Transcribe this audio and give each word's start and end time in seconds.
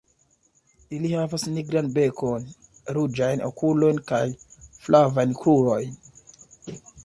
Ili 0.99 1.11
havas 1.15 1.45
nigran 1.57 1.91
bekon, 1.97 2.49
ruĝajn 2.97 3.45
okulojn 3.51 4.03
kaj 4.11 4.25
flavajn 4.87 5.39
krurojn. 5.45 5.97